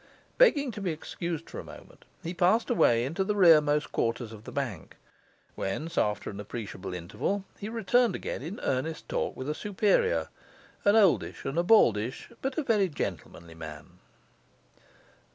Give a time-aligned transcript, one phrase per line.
[0.39, 4.45] Begging to be excused for a moment, he passed away into the rearmost quarters of
[4.45, 4.95] the bank;
[5.53, 10.29] whence, after an appreciable interval, he returned again in earnest talk with a superior,
[10.85, 13.99] an oldish and a baldish, but a very gentlemanly man.